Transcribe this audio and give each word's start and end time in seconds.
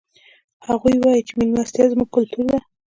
هغوی 0.67 0.95
وایي 0.99 1.21
چې 1.27 1.33
مېلمستیا 1.39 1.85
زموږ 1.91 2.09
کلتور 2.15 2.45
ده 2.51 2.59